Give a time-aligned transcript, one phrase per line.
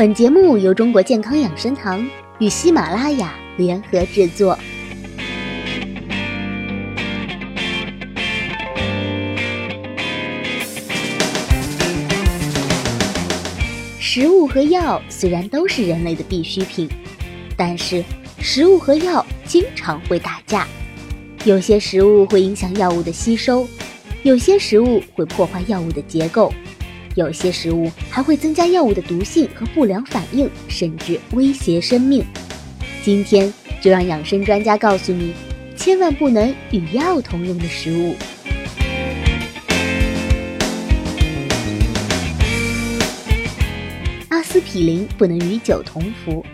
[0.00, 2.02] 本节目由中国健康养生堂
[2.38, 4.58] 与喜马拉雅联合制作。
[13.98, 16.88] 食物和药虽然都是人类的必需品，
[17.54, 18.02] 但是
[18.38, 20.66] 食物和药经常会打架。
[21.44, 23.68] 有些食物会影响药物的吸收，
[24.22, 26.50] 有些食物会破坏药物的结构。
[27.16, 32.24] 有些食物还会增加药物的毒性和不良反应，甚至威胁生命。
[33.02, 35.34] 今天就让养生专家告诉你，
[35.76, 38.14] 千万不能与药同用的食物。
[44.28, 46.44] 阿司匹林不能与酒同服。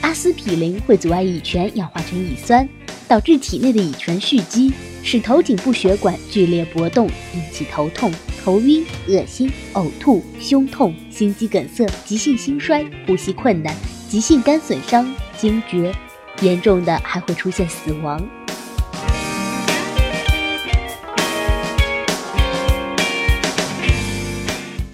[0.00, 2.68] 阿司匹林会阻碍乙醛氧化成乙酸，
[3.06, 4.72] 导致体内的乙醛蓄积，
[5.04, 8.12] 使头颈部血管剧烈搏动，引起头痛。
[8.42, 13.74] 头晕、恶心、呕吐、胸痛、心肌梗塞、急性心衰、呼吸困难、
[14.08, 15.92] 急性肝损伤、惊厥，
[16.40, 18.26] 严重的还会出现死亡。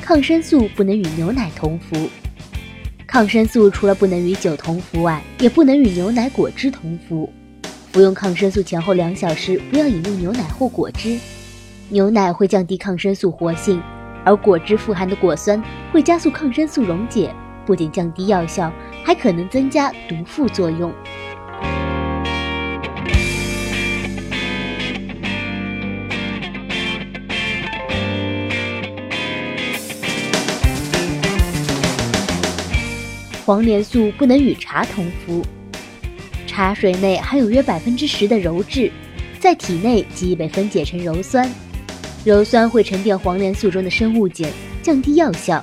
[0.01, 2.09] 抗生素不能与牛奶同服。
[3.07, 7.33] 抗生素除了不能与酒同服外，也不能与牛奶、果汁同服。
[7.93, 11.19] 服用抗生素前后两小时不要饮用牛奶或果汁。
[11.91, 13.81] 牛奶会降低抗生素活性，
[14.25, 17.33] 而果汁富含的果酸会加速抗生素溶解，
[17.67, 18.73] 不仅降低药效，
[19.05, 20.93] 还可能增加毒副作用。
[33.45, 35.45] 黄连素不能与茶同服，
[36.47, 38.91] 茶水内含有约百分之十的鞣质，
[39.39, 41.47] 在体内极易被分解成鞣酸。
[42.25, 44.51] 鞣酸会沉淀黄连素中的生物碱，
[44.83, 45.63] 降低药效，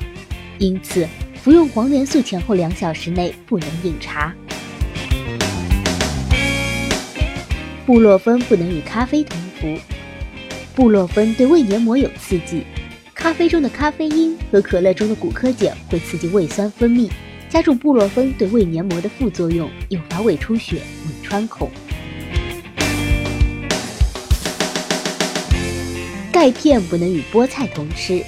[0.60, 4.32] 因此服用黄连素前后两小时内不能饮茶。
[7.84, 9.76] 布洛芬不能与咖啡同服，
[10.76, 12.64] 布洛芬对胃黏膜有刺激，
[13.16, 17.10] 咖啡中的咖啡因和可乐中的骨科碱会刺激胃酸分泌，
[17.50, 21.72] 加重布洛芬对胃黏膜的副作用，诱发胃出血、胃穿孔。
[26.42, 28.20] 钙片不能与菠菜同吃，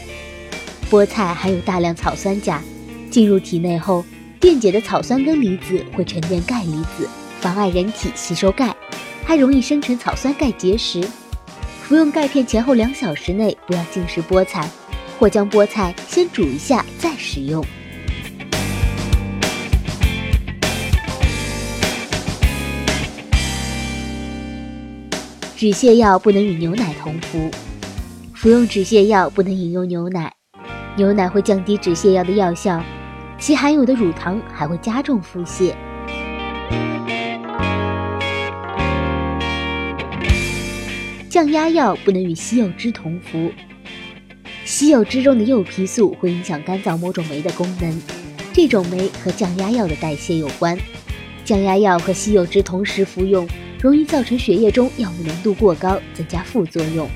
[0.88, 2.62] 菠菜含有大量草酸钾，
[3.09, 4.06] 进入体内后，
[4.40, 7.09] 电解的草酸根离子会沉淀钙离子，
[7.41, 8.72] 妨碍人体吸收钙，
[9.25, 11.02] 还容易生成草酸钙结石。
[11.81, 14.69] 服用钙片前后两小时内不要进食菠菜，
[15.18, 17.66] 或将菠菜先煮一下再食用。
[25.57, 27.50] 止泻药不能与牛奶同服。
[28.44, 30.30] 服用止泻药不能饮用牛奶，
[30.98, 32.84] 牛奶会降低止泻药的药效，
[33.40, 35.74] 其含有的乳糖还会加重腹泻。
[41.30, 43.50] 降压药不能与西柚汁同服，
[44.66, 47.98] 西柚汁中的柚皮素会影响肝脏某种酶的功能，
[48.52, 50.78] 这种酶和降压药的代谢有关。
[51.46, 53.48] 降压药和西柚汁同时服用，
[53.82, 57.09] 容易造成血液中药物浓度过高，增加副作用。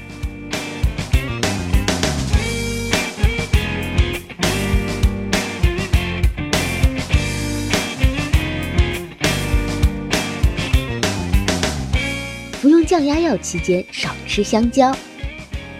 [12.88, 14.96] 降压药期间少吃香蕉，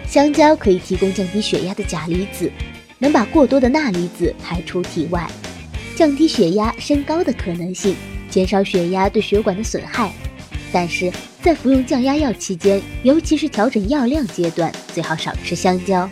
[0.06, 2.52] 香蕉可以提供降低血压的钾离子，
[2.98, 5.26] 能把过多的钠离子排出体外，
[5.96, 7.96] 降低血压升高的可能性，
[8.28, 10.12] 减少血压对血管的损害。
[10.70, 11.10] 但是
[11.40, 16.06] 在服用降压药期间，尤其是调整药量阶段，最好少吃香蕉，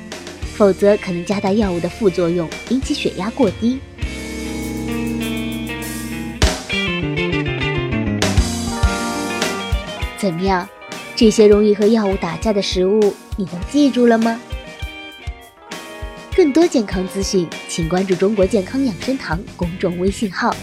[0.55, 3.79] 否则可能加大药物的副作用，引起血压过低。
[10.17, 10.67] 怎么样？
[11.17, 14.39] 这些容易和药物打架的食物，你都记住了吗？
[16.37, 20.55] 更多健康资讯，请关注中国健康养生堂公众微信号。